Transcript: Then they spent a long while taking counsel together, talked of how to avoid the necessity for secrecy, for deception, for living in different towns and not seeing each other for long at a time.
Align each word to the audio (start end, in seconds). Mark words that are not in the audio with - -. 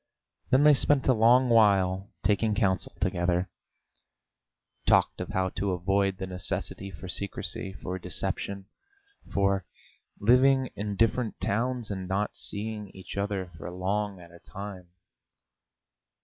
Then 0.49 0.63
they 0.63 0.73
spent 0.73 1.07
a 1.07 1.13
long 1.13 1.47
while 1.47 2.09
taking 2.23 2.55
counsel 2.55 2.95
together, 2.99 3.51
talked 4.87 5.21
of 5.21 5.29
how 5.29 5.49
to 5.49 5.73
avoid 5.73 6.17
the 6.17 6.25
necessity 6.25 6.89
for 6.89 7.07
secrecy, 7.07 7.71
for 7.73 7.99
deception, 7.99 8.65
for 9.31 9.63
living 10.19 10.71
in 10.75 10.95
different 10.95 11.39
towns 11.39 11.91
and 11.91 12.07
not 12.07 12.35
seeing 12.35 12.89
each 12.95 13.15
other 13.15 13.51
for 13.59 13.69
long 13.69 14.19
at 14.19 14.31
a 14.31 14.39
time. 14.39 14.87